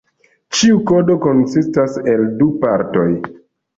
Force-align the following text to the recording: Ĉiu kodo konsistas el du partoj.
Ĉiu 0.59 0.79
kodo 0.93 1.17
konsistas 1.27 1.99
el 2.15 2.25
du 2.41 2.49
partoj. 2.65 3.09